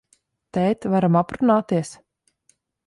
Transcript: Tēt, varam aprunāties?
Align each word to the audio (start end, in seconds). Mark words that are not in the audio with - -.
Tēt, 0.57 0.87
varam 0.95 1.21
aprunāties? 1.23 1.95